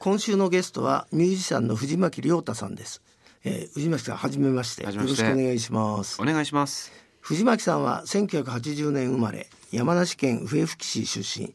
[0.00, 3.02] 今週のゲストはミュージシャンの藤巻亮太さんです、
[3.44, 4.82] えー、藤巻さんはじめまして。
[4.82, 6.20] よろしくお願いします。
[6.20, 6.90] お願いします。
[7.20, 11.54] 藤巻さんは1980年生まれ山梨県笛吹市出身。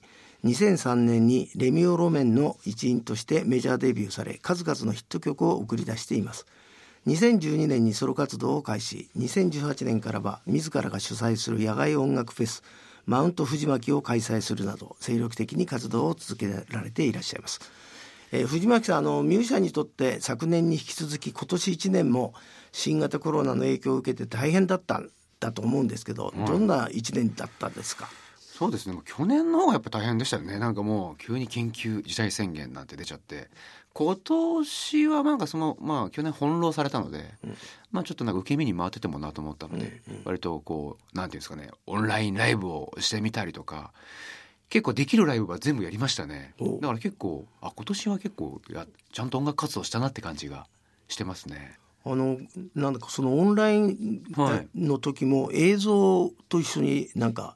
[0.50, 6.46] 2003年にレミオロメンの一員としてメジャーデビューされ数々のヒット曲を送り出しています。
[7.06, 9.10] 2012年にソロ活動を開始。
[9.18, 12.64] 2018年からは自らが主催する野外音楽フェス
[13.08, 17.60] マウント藤巻を開催するなど精力的に活動を続けられていらっしゃいます。
[18.32, 22.34] えー藤巻さんあのミュージシャンにとって昨年に引き続き今年1年も
[22.74, 28.10] 新型コロナの影響を受けて大変だったんだと思うんですけど、どんな1年だったですか？
[28.38, 28.98] そうですね。
[29.06, 30.60] 去年の方がやっぱ大変でしたよね。
[30.60, 33.50] なんかもう急に緊急事態宣言なんて出ちゃって
[34.00, 37.34] 今年はなんかそのまあ去年翻弄されたので、
[37.92, 43.92] まあちょっとなんか受け身に回っててもなと思ったので、割とこうなんていうんですかねオンラインライブをしてみたりとか
[44.70, 46.54] 結構できるライブは全部やりましたね。
[46.60, 46.76] お。
[46.80, 50.68] だから結構あ今年は結構やちゃんと音楽活動したなって感じが
[51.08, 51.80] してますね。
[52.06, 52.38] あの
[52.76, 57.56] なんだかそのオンラインはいの時も映像と一緒になんか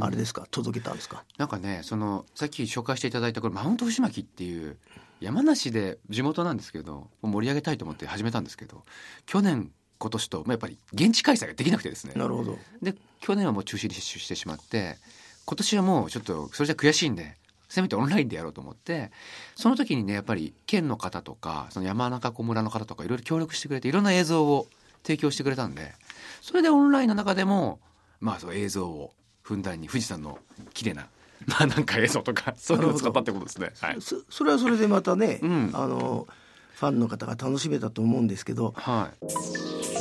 [0.00, 1.22] あれですか、届けたんですか？
[1.38, 4.78] なんかねそのさっき紹介していただいたこれマウント藤巻っていう
[5.20, 8.84] 山梨で地元なんですけど盛り上げたいと思って始めたんですけど
[9.24, 12.12] 去年今年と、まあ、やっぱり現地開催ができなくてですね。
[12.16, 12.58] なるほど。
[12.82, 14.98] で去年はもう中止にしてしまって
[15.46, 17.36] 今年はもうちょっとそれじゃ悔しいんで
[17.68, 19.10] せめてオンラインでやろうと思って
[19.54, 24.66] その時にねやっぱり県の方とかその山中湖村の方とかいろいろ協力してくれていろんな映像を
[25.02, 25.94] 提供してくれたんで
[26.42, 27.80] それでオンラインの中でも
[28.20, 30.38] まあそう映像をふんだんに富士山の
[30.74, 31.06] 綺麗な
[31.46, 33.72] まあなんか映像とかそういうのを使ったってことですね。
[33.80, 35.70] はい、そ それはそれでまたね、うん。
[35.74, 36.26] あの
[36.74, 38.74] ファンの方が楽しめたと思うんですけど。
[38.76, 39.26] はい、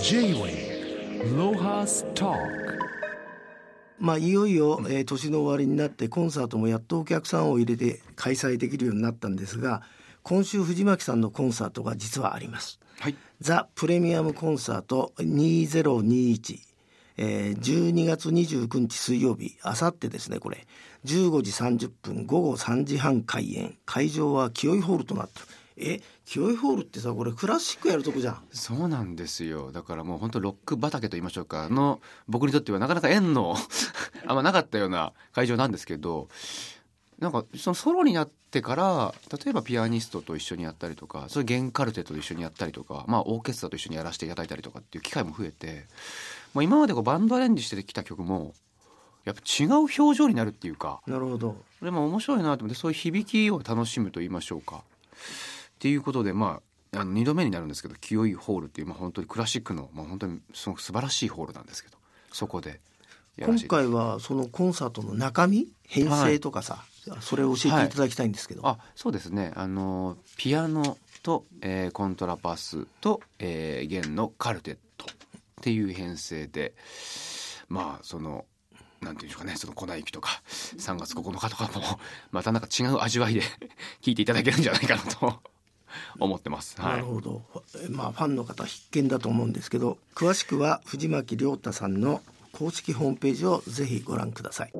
[0.03, 2.35] J-Way ロハスタ
[3.97, 9.81] まあいよいよ、えー年の終わりになってコンサートもやっとお客さんを入れて開催できるようになったんですが
[10.21, 12.79] 今週藤巻さんのコンサートが実はあります。
[12.99, 16.59] はい、ザ・プレミアムコンサート2021、
[17.17, 20.65] えー、12月29日水曜日あさってですねこれ。
[21.05, 25.45] 15時30分午後3時半開演会場は清居ホールとなってる
[25.77, 28.41] え清居ホールってさこれクラシックやるとこじゃん。
[28.51, 29.71] そうなんですよ。
[29.71, 31.67] だからもう本当ロック畑と言いましょうか。
[31.69, 33.55] の僕にとってはなかなか縁の
[34.25, 36.29] あんまなかったような会場なんですけど
[37.25, 45.85] なんかそのソロになってから例えばピアニストと一緒にやったりとかそれ弦カルテットと一緒にやったりとか、まあ、オーケストラと一緒にやらせていただいたりとかっていう機会も増えて、
[46.53, 48.53] まあ、今までこうバンドアレンジしてきた曲も
[49.23, 54.77] やっぱ違う表情になるっていうかなるほどでも面白いなと思ってそういう響きを楽しむと言いましょうか。
[54.77, 54.81] っ
[55.79, 56.61] ていうことでま
[56.93, 61.97] ああの2度目になるんですけど清井ホールっていう、まあ、本当にクラシックの、まあ、本当にすごく素晴らしいホールなんですけど
[62.31, 62.79] そこで
[63.37, 66.85] 今回はそのコンサートの中身編成とかさ、
[67.21, 69.51] それを教えていただきたいんですけど、あそうですね。
[69.55, 75.15] あのピアノと、えーコントラバスと、えー弦のカルテットっ
[75.61, 76.73] ていう編成で
[77.67, 78.45] まあその
[79.01, 79.55] なんていうんでしょうかね。
[79.57, 80.41] その粉雪とか
[80.77, 81.99] 3月9日とかも
[82.31, 83.41] またなんか違う味わいで
[84.01, 85.41] 聴いていただけるんじゃないかなと
[86.19, 86.79] 思ってます。
[86.79, 87.43] はないるほど、
[87.83, 92.21] えまあファンの方必見だと思うんですけど詳しくは藤巻亮太さんの
[92.57, 94.71] 公式ホームページをぜひご覧ください。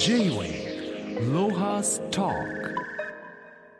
[0.00, 2.28] J-Way ロハスタ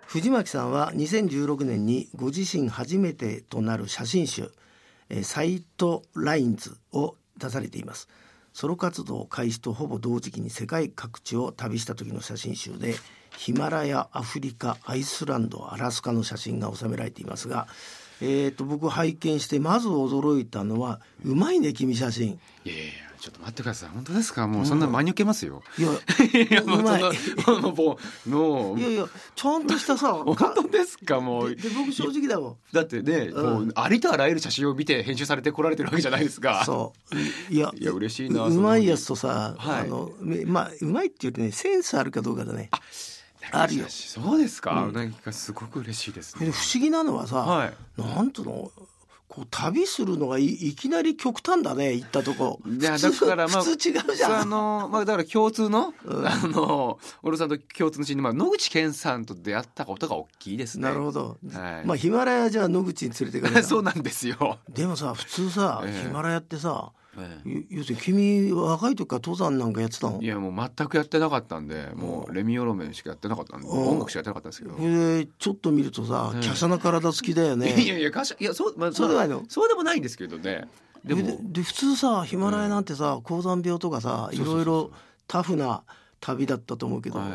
[0.06, 4.52] 藤巻さんは2016年にご自身初めてとなる写真集
[5.10, 8.08] 「えーサイトラインズ」を出されています。
[8.52, 12.94] ソロ活動開始とほぼ同時期に世界各地を旅した時の写真集で
[13.36, 17.68] ヒマラヤアフリカアイスランドアラスカの写真が収められていますが、
[18.20, 22.40] えー、と僕拝見してまず驚いたのは「うまいね君写真。
[22.64, 23.88] いやいやいやちょっと待ってください。
[23.90, 24.46] 本当ですか？
[24.46, 25.62] もうそんな真に受けますよ」。
[25.78, 25.88] いや。
[26.50, 27.02] いやもううまい。
[27.44, 28.78] そんなもうもう。
[28.80, 31.20] いやいやちゃんとしたさ 本か当ですか？
[31.20, 31.50] もう。
[31.54, 32.56] でで僕正直だもん。
[32.72, 33.44] だってね、うん。
[33.44, 36.62] もうありとあらゆる写真を見て編集されてこられてるわけじゃないですか。
[36.64, 37.16] そう。
[37.52, 39.80] いいやいや嬉しいなうまいやつとさ、はい。
[39.80, 42.70] あのめまあうまいって言うとねセンスあるかどうかだね。
[43.50, 43.86] あるよ。
[43.88, 44.92] そうですか、うん。
[44.92, 46.52] なんかすごく嬉しいですでね。
[46.52, 47.74] 不思議なのはさ、はい。
[47.96, 48.70] なんとの？
[49.28, 52.60] こう旅するのがいいきなり極端だね行ったとこ。
[52.66, 54.48] いやだからまあ普通違うじゃん。
[54.48, 56.26] のまあだから共通の、うん。
[56.26, 60.88] あの小野さんと共通の知人まあ野口健さんと出会ったことが大きいですね。
[60.88, 61.86] なるほど、はい。
[61.86, 64.58] まあヒマラヤじゃあ野口に連れてかれた そうなんですよ。
[64.68, 66.06] でもさ普通さ、ええ。
[66.06, 66.97] ヒマラヤってさえ
[67.44, 70.20] ゆ要するに君若い時から登山なんかやってたの？
[70.22, 73.88] いやもう全くやってなかったんでもうレミオロメンしかやってなかったんでうん。
[73.88, 74.76] 音楽しかやってなかったんですけど。
[74.76, 76.40] でちょっと見るとさええ。
[76.46, 79.42] 華奢な体つきだよね、いやいや歌詞いやそうまあそうでもないの？
[79.48, 80.68] そうでもないんですけどね。
[81.04, 81.22] でも。
[81.22, 84.90] でで普通さヒマラヤなんてさ高山病とかさいろいろ
[85.26, 85.82] タフな
[86.20, 87.28] 旅だったと思うけど、、は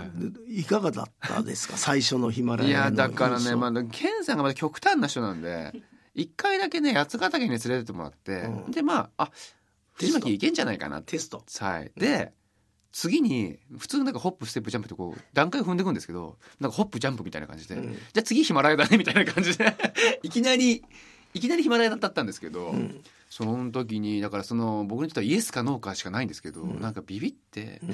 [0.49, 0.63] い。
[0.65, 1.77] かがだったですか？
[1.77, 5.73] 最初のヒマラヤのいやだからね、まあ、ケンさんがまた極端な人なんで
[6.13, 8.71] 一回だけね八ヶ岳に連れてってもらって、うん。
[8.71, 9.31] でまああ
[9.93, 11.43] 藤巻いけんじゃないかなテスト。
[11.59, 12.33] はい、で
[12.93, 17.93] 次に普通なんかホップステップジャンプってこう段階を踏んでいくんですけどなんかホップジャンプみたいな感じで、うん。
[17.93, 19.75] じゃあ次ヒマラヤだねみたいな感じで。
[20.21, 20.83] いきなり
[21.33, 23.03] いきなりヒマラヤだったんですけど、うん。
[23.31, 26.79] その時にだからその僕にとってはイエスかノーかしかないんですけど、うん。
[26.79, 27.89] なんかビビって、うん。
[27.89, 27.93] い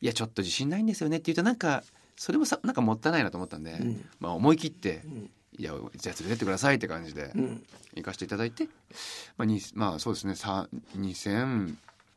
[0.00, 1.84] やちょっと自信ないんですよねって言うとなんか
[2.16, 4.08] それもさなんかもったいないなと思ったんで、うん。
[4.18, 7.62] まあ思い切ってうんいやじゃあ連れてってくださいって感じでうん。
[7.96, 8.68] 行かせていただいて、
[9.36, 11.74] まあにまあそうですねさ2010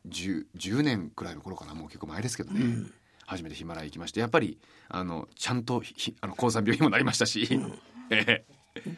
[0.08, 2.94] 10年くらいの頃かなもう結構前ですけどね、うん。
[3.26, 4.58] 初めてヒマラヤ行きましてやっぱり
[4.88, 7.48] あのちゃんとひあの高山病にもなりましたし、
[8.10, 8.44] ええ。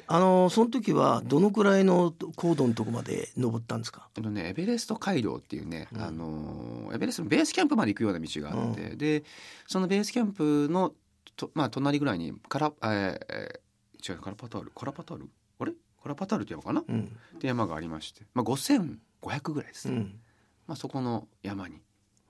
[0.07, 4.09] あのその時はどのくらいの高度のとこまで登ったんですか？
[4.17, 6.03] あのねエベレスト街道っていうね、うん。
[6.03, 9.25] あのエベレストのベースキャンプまで行くような道があって、で
[9.67, 10.93] そのベースキャンプの
[11.37, 12.89] と、まあ、隣ぐらいにカラ,、えー
[13.29, 13.64] えー
[14.07, 14.73] 違うカラパタール。
[14.75, 15.29] カラパタール？
[15.59, 15.73] あれ？
[16.03, 17.17] カラパタールって山かな、っうん。
[17.39, 19.89] て山がありまして、まあ、5500ぐらいです。
[19.91, 20.21] ね、うん。
[20.67, 21.81] まあ、そこの山に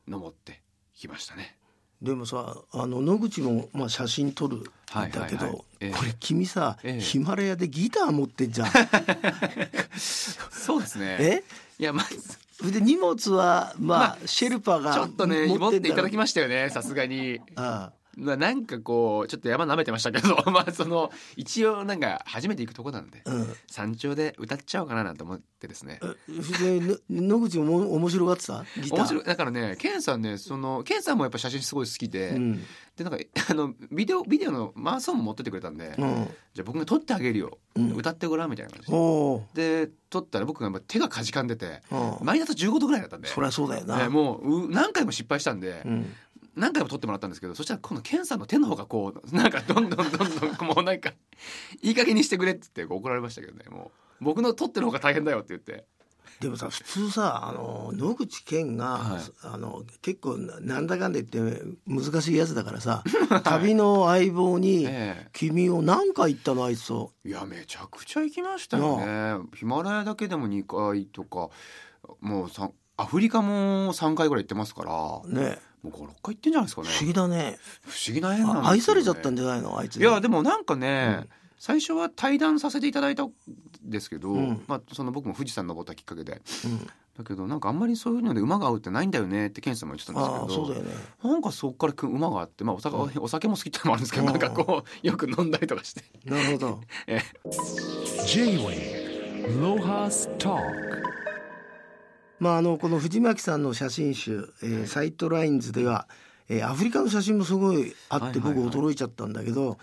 [0.06, 0.62] 登って
[0.94, 1.56] きましたね。
[2.02, 4.62] でもさあの野口も、まあ、写真撮るん
[5.10, 7.00] だけど、これ君さ、ええ。
[7.00, 8.68] ヒマラヤでギター持ってんじゃん。
[9.96, 11.16] そうですね。
[11.20, 11.44] え？
[11.78, 12.06] いやまあ
[12.52, 17.40] それ で荷物はまあ、まあシェルパがちょっとね持っていただきまましたよねさすがに。
[17.56, 23.54] あまあ、なんかこうちょっと山舐めてましたけど まあその一応なんか初めて行くとこなんであうん。
[23.66, 26.00] 山頂で歌っちゃおうかななんて思ってですね。
[27.10, 28.64] 野口もも面白がってた？
[28.80, 28.98] ギター。
[28.98, 32.62] 面白いだからねケンさんねそのケンさんもやっぱ写真すごい好きで、うん。
[32.96, 33.18] でなんか
[33.50, 36.28] あのビデオビデオのマーソンも持ってってくれたんで、うん。
[36.54, 37.92] じゃあ僕が撮ってあげるよ、うん。
[37.94, 38.96] 歌ってごらんみたいな感じで。
[38.96, 39.86] おー。
[39.86, 42.16] で撮ったら僕がやっぱ手がかじかんでてうん。
[42.22, 43.28] マイナス15度ぐらいだったんで。
[43.28, 46.12] そりゃそうだよな、ねもうう何回も失敗したんで、うん
[46.56, 51.12] 何回も撮ってもらったんですけどそしたら今度ケンさんの手の方がこうなんかどんどんどんどんもうなんか
[51.82, 54.24] いい加減にしてくれって言って怒られましたけどねもう。
[54.24, 55.84] 僕の撮ってる方が大変だよって言って。
[56.40, 59.22] でもさ普通さあの野口健が、はい。
[59.42, 63.04] あの結構ななんだかんだ言って難しいやつだからさ
[63.44, 67.12] 旅の相棒にえ君を何回行ったのあいつと。
[67.24, 69.36] えいやめちゃくちゃ行きましたよね。
[69.54, 71.50] ヒマラヤだけでも2回とか
[72.20, 75.22] もうさアフリカも3回ぐらい行ってますから
[75.84, 76.88] もねう56回行ってんじゃないですかね。
[76.88, 77.58] 不思議だね。
[77.82, 81.28] 不思議な縁なんですよ、ね、あ愛されちゃったんじゃないのあいついやでもなんかね、うん。
[81.58, 83.32] 最初は対談させていただいたん
[83.82, 84.64] ですけど、うん。
[84.66, 86.42] まあ、その僕も富士山登ったきっかけで。
[86.64, 86.86] うん。
[87.16, 90.92] だけどなんかあんまりそういうので馬が合うってないんだよねってケンさんも言ってたんですああけどそうだよね。
[91.22, 96.80] なんかそこからく馬があって、まあ、お酒お酒も好きってのもあるんですけど、うんなんかこうよく飲んだりとかして、なるほど。
[97.06, 97.20] え
[98.26, 101.03] J-Way Lohas Talk
[102.44, 106.06] まああのこの藤巻さんの写真集、えーサイトラインズでは、
[106.50, 109.78] えーアフリカの写真もすごいあって僕驚いちゃったんだけど、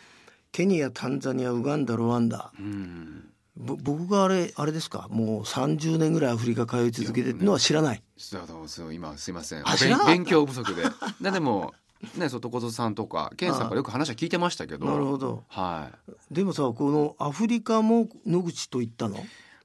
[0.51, 2.51] ケニアタンザニアウガンダルワンダ。
[2.59, 3.27] うん。
[3.57, 5.07] ぼ僕があれあれですか？
[5.09, 8.03] もう30年ぐらいアフリカ通い続けてるのは知らない。
[8.15, 9.63] そう今すいません。
[9.63, 10.83] 勉勉強不足で。
[11.19, 11.73] ででも
[12.15, 14.85] ね外小さんとかケンさんからよく話は聞いてましたけど。
[14.85, 15.43] なるほど。
[15.49, 15.89] は
[16.31, 16.33] い。
[16.33, 19.17] でもさこのアフリカも野口と言ったの？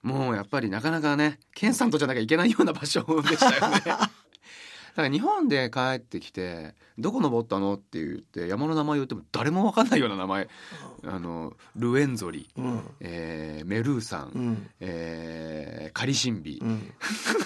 [0.06, 3.80] もうやっぱりなかなかねケンさんとじゃなきゃいけないような場所でしたよね。
[4.96, 10.48] だから日本で帰ってきて「どこ登ったの?」って言って山の名前言っても誰も分かんないような名前。
[11.04, 12.80] あのルエンゾリ、うん。
[13.00, 14.70] えーメルーさん、うん。
[14.80, 16.92] えーカリシンビ、うん。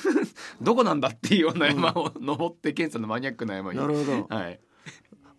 [0.60, 3.78] どこなんだっていうような山を登ってケンさんのマニアックな山に。
[3.78, 4.26] なるほど。
[4.28, 4.60] はい、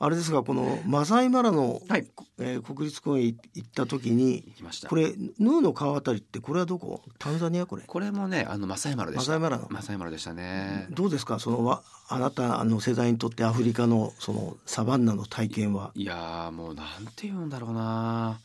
[0.04, 2.08] あれですがこのマサイマラの、はい。
[2.40, 4.90] えー国立公園行った時に行きました。
[4.90, 7.02] これヌーの川あたりってこれはどこ？
[7.20, 7.68] タンザニア？
[7.68, 7.84] これ。
[7.86, 9.32] これもねあのマサイマラでした。
[9.32, 9.68] マサイマラの。
[9.70, 10.88] マサイマラでしたね。
[10.90, 11.38] どうですか？
[11.38, 15.92] そのわあなたの世代にとってアフリカのそのサバンナの体験は？
[15.94, 18.40] いやーもうなんて言うんだろうな。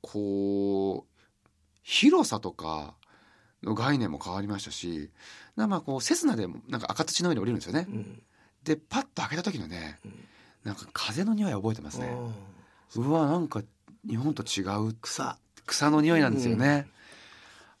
[0.00, 1.22] こう
[1.82, 2.94] 広さとか
[3.62, 5.10] の概念も変わりましたし
[5.56, 7.86] なんかまあこうセスナでもなんか赤土の上に降りるんですよね。
[7.88, 8.22] うん。
[8.62, 10.08] でパッと開けた時のねん
[10.64, 12.10] なんか風の匂い覚えてますね。
[12.96, 13.04] うん。
[13.06, 13.62] うわなんか
[14.08, 14.94] 日本と違う。
[15.00, 15.38] 草。
[15.66, 16.86] 草の匂いなんですよね、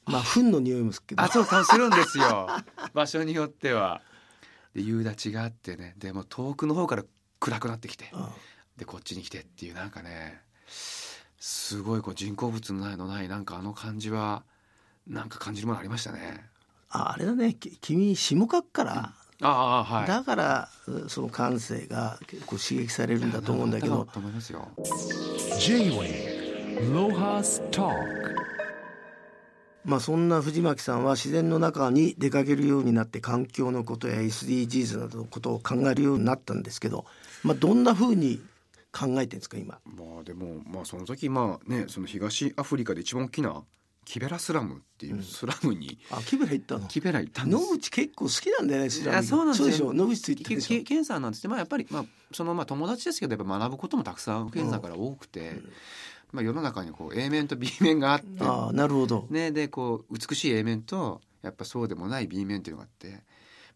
[0.06, 1.22] まあ糞の匂いもするけど。
[1.22, 2.48] あそうするんですよ。
[2.94, 4.00] 場所によっては。
[4.74, 5.94] で夕立があってね。
[5.98, 7.04] でも遠くの方から
[7.40, 8.10] 暗くなってきて。
[8.12, 8.28] うん。
[8.76, 10.42] でこっちに来てっていうなんかね。
[11.38, 14.44] すごいこう人工物のないのないなんかあの感じは
[15.06, 16.48] なんか感じるものありましたね。
[16.88, 17.54] ああれだね。
[17.54, 20.06] き君下かっから、ああはい。
[20.06, 20.68] だから
[21.08, 24.68] その感性が結構刺激されるんだと思うんだけどと思いますよ。
[25.58, 27.94] J-Way Lohas Talk
[29.84, 37.04] まあそんな藤巻さんは自然の中に出かけるようになって環境のことや SDGs などのことを考えるようになったんですけど
[37.42, 38.40] まあ、どんなふうに
[38.90, 39.78] 考えてるんですか今？
[39.84, 43.62] まあでもまあその時まあねその東アフリカで一番大きな
[44.04, 46.86] キベラスラムっていうスラムに、あキベラ行ったの？
[46.88, 47.62] キベラ行ったんです。
[47.62, 49.22] 野口結構好きなんだよねスラム。
[49.26, 49.92] そうなんですよ。
[49.92, 50.68] 野口ついてるでしょ。
[50.68, 55.60] ケケンさんなんですってまあやっぱりまあそのまあ友達ですけどやっぱ学ぶこともたくさんケンさんから多くて、
[56.32, 58.26] まあ世の中にこう A 面と B 面があって。
[58.40, 63.22] ああなるほど、ねでこう美しい A 面とやっぱそうでもない B 面っていうのがあって、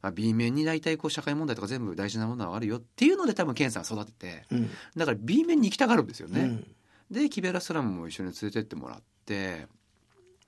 [0.00, 4.70] まあ、B 面に大体こう社会問題とか全部大事なものはあるよっていうので多分ケンさん育ててうん。
[4.96, 6.40] だから B 面に行きたがるんですよね。
[6.40, 6.66] うん。
[7.10, 9.66] でキベラスラムも一緒に連れてってもらって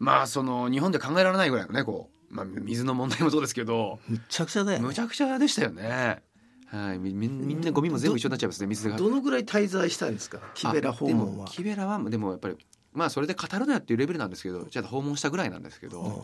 [0.00, 4.87] まあその日本で考えられないぐらいのねこう、まあ、水の問題もそうですけどむっちゃくちゃだよね。
[4.87, 6.23] むちゃくちゃでしたよね。
[6.66, 8.97] はい、みみみんなゴミも全部一緒になっちゃいますね水が。
[8.97, 10.40] どのぐらい滞在したんですか？
[10.54, 11.47] キベラ訪問は。
[11.47, 12.57] キベラはでもやっぱり
[12.92, 16.23] まあそれで語るなよっていうレベルなんですけどじゃあ訪問したぐらいなんですけど、うん。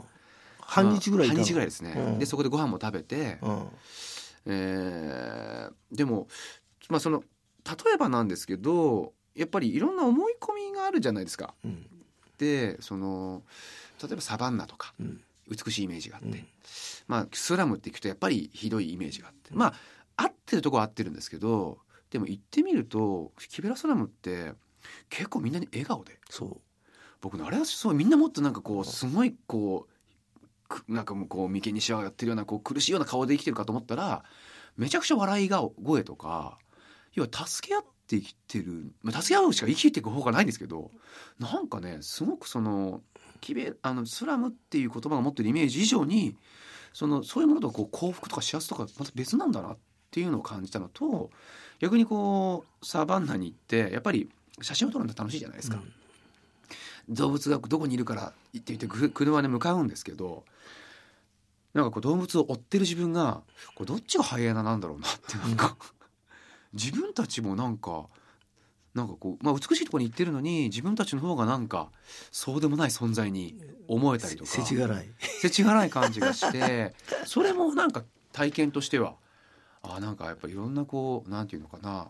[0.60, 1.40] 半日ぐらいいたの？
[1.40, 2.18] 半日ぐらいですね、うん。
[2.18, 3.68] でそこでご飯も食べて、うん。
[4.46, 6.28] えーでも
[6.88, 7.24] まあその
[7.64, 11.54] 例えばなんですけどやっぱりいろんな思い込みがあるじゃないですか。
[11.64, 11.86] うん
[12.38, 13.42] でその
[14.02, 15.20] 例えばサバンナとかうん。
[15.48, 16.46] 美しいイメージがあって、うん。
[17.06, 19.50] まあスラムっていくとやっぱりひどいイメージがあって。
[19.52, 19.74] まあ
[20.16, 21.78] 合ってるとこは合ってるんですけど
[22.10, 24.54] でも行ってみるとキベラスラムって
[25.08, 26.18] 結構みんなに笑顔で。
[26.30, 26.56] そう。
[27.20, 29.96] 僕のあれはそうみんなもっとなんかこうすごいこう
[30.68, 34.24] くなんかもうこう眉間にしわがやってるようなこう苦しいような顔で生きてるかと思ったら
[34.76, 36.58] めちゃくちゃ笑い顔声とか
[37.14, 40.92] 要は助け合っって生きてる、まあ、助け合うしか生きていく方がないんですけど
[41.40, 43.02] なんかねすごくその
[43.40, 46.36] キベあのスラムっていう言葉が持ってるイメージ以上に
[46.92, 49.78] そのそういうものとこう幸福とか幸せとかまた別なんだなっ
[50.10, 51.30] ていうのを感じたのと
[51.80, 54.30] 逆にこうサバンナに行ってやっぱり
[54.62, 55.82] 写真を撮るの楽しいじゃないですか。
[57.08, 60.44] 動物がどこにいるから行って言って車で向かうんですけど
[61.72, 63.42] なんかこう動物を追ってる自分が
[63.74, 65.76] これどっちがハイエナなんだろうなってなんか
[66.76, 68.06] 自分たちもなんか
[68.94, 71.90] なんかこう、まあ、美しいところに行ってるのに自分たちの方がなんか
[72.32, 73.54] そうでもない存在に
[73.88, 76.94] 思えたりとかせちがらい世知辛い感じがして
[77.26, 79.16] それもなんか体験としては
[79.82, 82.08] あなんかやっぱいろんなこうなんていうのかな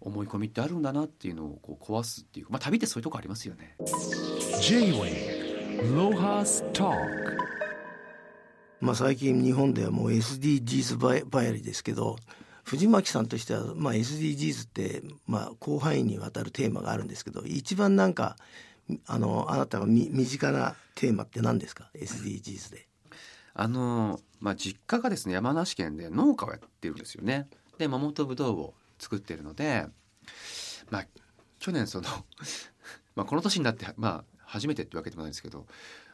[0.00, 3.76] 思い込みってあるんだなっていうのをこう壊すっていうまあ旅ってそういうとこありますよね。
[4.60, 6.96] J-Way Lohas Talk
[8.80, 12.16] まあ最近日本ではもう SDGs ばばやりですけど
[12.64, 18.36] 藤巻さんとしては、まあ、SDGs って、まあ、広範囲にわたるテーマがあるんですけど一番なんか
[19.06, 22.86] あのあなたが身近なテーマって何ですか？SDGs で。
[23.54, 27.48] あのまあ実家がですね山梨県で農家をやってるんですよね。
[27.78, 29.86] で桃とぶどうを作ってるので
[30.90, 31.06] まあ
[31.58, 32.08] 去年その
[33.14, 35.66] まあこの年になってまあ初めてってわけでもないんですけど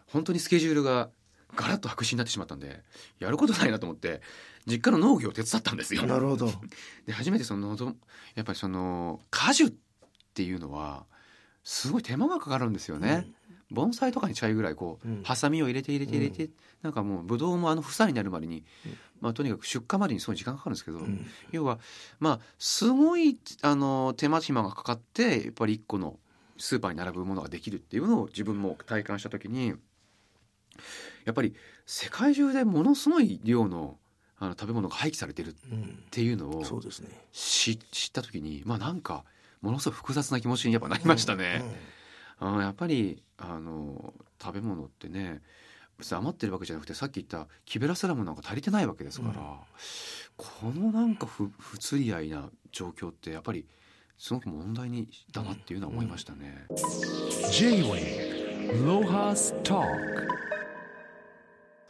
[0.07, 1.11] 本当にスケジュールが
[1.57, 2.83] ガラッと白紙になってしまったんで
[3.19, 4.21] やることないなと思って
[4.67, 6.05] 実家の農業を手伝ったんですよ。
[6.07, 6.53] なるほど。
[7.07, 7.97] で初めてそのど
[8.35, 9.73] やっぱりその果樹っ
[10.35, 11.07] ていうのは
[11.65, 13.31] すごい手間がかかるんですよね。
[13.71, 16.51] 盆栽とかに近いぐらいこう、うんハサミを入れて入れて入れて、
[16.83, 18.65] なんかもうブドウもあの房になるまでに、
[19.21, 21.79] まあとにかく出荷までにすごい時間かかるんですけど、うん要は
[22.19, 26.19] まあすごいあの手間暇がかかってやっぱり一個の
[26.57, 29.75] スーパーに並ぶものができるっていうのを自分も体感した時に
[31.25, 31.55] やっぱり
[31.87, 33.99] 世界中でものすごい量の
[34.41, 37.09] あの食べ物が廃棄されてるっうんていうのをそうですね。
[37.33, 39.25] 知知った時にまあなんか
[39.61, 41.63] ものすごい複雑な気持ちにやっぱなりましたね。
[42.39, 45.43] あーやっぱりあの食べ物ってね
[45.99, 49.35] 別に余ってるわけじゃなくてさっき言ったキベラスラムなんか足りてないわけですから、
[50.37, 53.67] このなんか不不釣り合いな状況ってやっぱり
[54.17, 56.67] すごく問題にだなっていうのは思いましたね。
[57.51, 59.85] J-Way Lohas Talk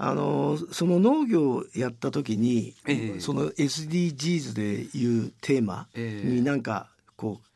[0.01, 3.21] あのその農業をやった時に、ええ。
[3.21, 4.63] その SDGs で
[4.97, 6.29] いうテーマええ。
[6.29, 7.47] になんかこう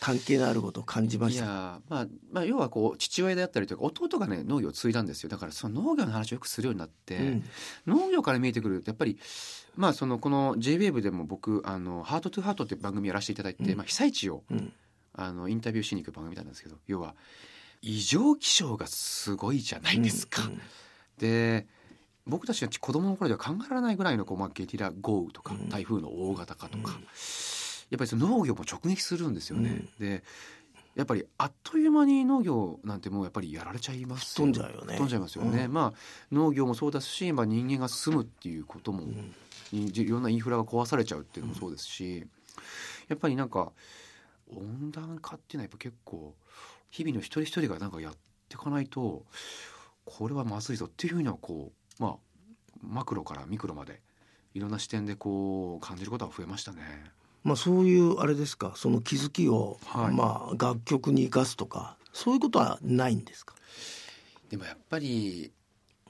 [0.00, 1.44] 関係のあることを感じまいした？
[1.44, 5.28] やーまあ、まあ要はこう父親であったりとか弟がね農業を継いだんですよ。
[5.28, 7.44] だからその農業の話をよくするようになって、うん。
[7.86, 9.18] 農業から見えてくるとやっぱり
[9.76, 13.76] まあそのこの JWAVE でも僕あの「ハートトゥハートっていう番組やらせていただいて、うん。
[13.76, 14.72] まあ、被災地をうん。
[15.14, 17.14] あのインタビューしに行く番組なんですけど要は
[17.82, 20.42] 異常気象がすごいじゃないですか。
[20.44, 20.60] うん。
[21.18, 21.66] で
[22.26, 25.68] 僕たちの子供の頃では考えられないぐらいのこう、まあ、ゲリラ豪雨とかうん。
[25.68, 27.02] 台風の大型化とか、うん。
[27.90, 29.84] やっぱりその農業も直撃するんですよね。
[29.98, 30.22] で
[30.94, 34.98] やっぱりあっという間に農業なんてもうやっぱりやられちゃいます飛んじゃうよね。
[34.98, 35.72] 飛んじゃいますよね、うん。
[35.72, 35.98] まあ
[36.30, 39.34] 農業もそうですし、まあ、人間が住むっていうことも、ん。
[39.72, 42.26] いいろんなインフラが壊されちゃうっていうのもそうですし、
[43.08, 43.72] やっぱりなんか
[44.50, 46.34] 温暖化っていうのはやっぱ結構
[46.90, 48.12] 日々の一人一人がなんかやっ
[48.48, 49.24] ていかないと
[50.04, 52.16] これはまずいぞっていうふうにはこうまあ
[52.82, 54.00] マクロからミクロまで
[54.54, 57.04] いろんな視点でこう感じることが増えましたね。
[57.44, 58.72] まあそういうあれですか？
[58.76, 60.14] その気づきを、はい。
[60.14, 63.54] まあ楽曲に生かすとかそういうことはないんですか？
[64.50, 65.52] でもやっぱり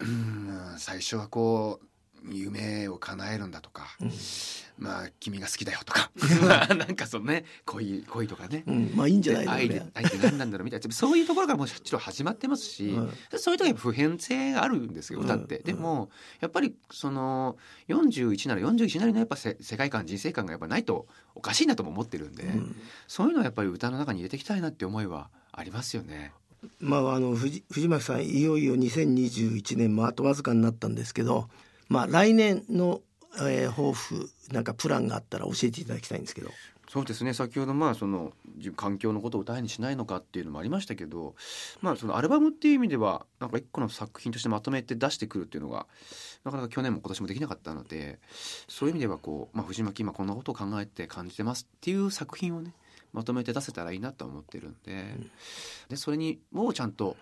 [0.01, 1.87] うん最初はこう
[2.31, 3.87] 夢を叶えるんだとか、
[4.79, 6.11] まあ君が好きだよとか
[6.75, 10.93] なんかそのね恋恋とかね、うん、まあいいんじゃない愛で愛って何なんだろうみたいな。
[10.93, 15.65] そういうところからもちろん始まってますし、はそういう時は普遍性があるんですよ歌って、うん。
[15.65, 16.11] でも
[16.41, 17.57] やっぱりその
[17.89, 22.77] 41なら41なりのやっぱせ世界観人生観がやっぱないとおかしいなとも思ってるんで、うん。
[23.07, 26.33] そういうのはやっぱり歌の中に入れていきたいなって思いはありますよね。
[26.81, 31.49] まああの藤藤巻さんいよいよ2021年もあとわずかになったんですけど、
[31.93, 33.01] まあ来年の、
[33.39, 36.51] えー抱負なんかプランがあったら教えていただきたいんですけど。
[36.93, 38.35] そうですね先ほどまあその
[38.77, 41.35] 環境のことを歌いにしないのかっていうのもありましたけど、
[41.81, 45.87] まあ、そのアルバムっていう意味ではなんか一個の作品としてまとめて出してくるっていうのが
[46.45, 48.19] なかなか去年も今年もできなかったので
[48.69, 52.75] そういう意味ではこう、まあ、藤巻今こんなことを考えて感じてますっていう作品をね
[53.15, 55.17] まとめて出せたらいいなと思ってるんで,、
[55.89, 57.17] でそれにもうちゃんと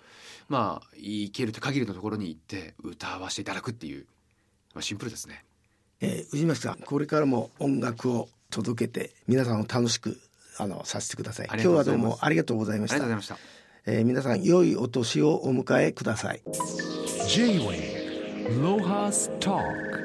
[0.48, 4.06] まあいける限りのところに行って歌わせていただくっていう、
[4.78, 5.44] シンプルですね。
[6.00, 10.18] えー、藤巻さんこれからも音楽を届けて皆さんを楽しく
[10.58, 11.48] あのさせてください。
[11.52, 12.96] 今日はどうもありがとうございました。
[12.96, 13.44] ありがとうございまし
[13.84, 13.90] た。
[13.90, 16.42] えー皆さん良いお年をお迎えください。
[17.28, 19.99] J-Wave Lohas Talk